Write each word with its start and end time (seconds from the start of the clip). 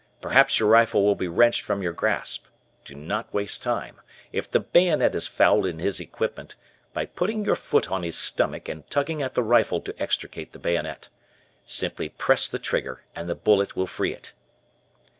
Perhaps 0.19 0.59
your 0.59 0.67
rifle 0.67 1.03
will 1.03 1.13
be 1.13 1.27
wrenched 1.27 1.61
from 1.61 1.83
your 1.83 1.93
grasp. 1.93 2.47
Do 2.85 2.95
not 2.95 3.31
waste 3.31 3.61
time, 3.61 4.01
if 4.31 4.49
the 4.49 4.59
bayonet 4.59 5.13
is 5.13 5.27
fouled 5.27 5.67
in 5.67 5.77
his 5.77 5.99
equipment, 5.99 6.55
by 6.91 7.05
putting 7.05 7.45
your 7.45 7.55
foot 7.55 7.91
on 7.91 8.01
his 8.01 8.17
stomach 8.17 8.67
and 8.67 8.89
tugging 8.89 9.21
at 9.21 9.35
the 9.35 9.43
rifle 9.43 9.79
to 9.81 10.01
extricate 10.01 10.53
the 10.53 10.57
bayonet. 10.57 11.09
Simply 11.67 12.09
press 12.09 12.47
the 12.47 12.57
trigger 12.57 13.03
and 13.15 13.29
the 13.29 13.35
bullet 13.35 13.75
will 13.75 13.85
free 13.85 14.11
it." 14.11 14.33